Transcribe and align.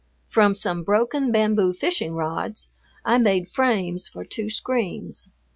From 0.29 0.55
some 0.55 0.81
broken 0.83 1.31
bamboo 1.31 1.73
fishing 1.73 2.15
rods 2.15 2.69
I 3.05 3.19
made 3.19 3.47
frames 3.47 4.07
for 4.07 4.25
two 4.25 4.49
screens. 4.49 5.27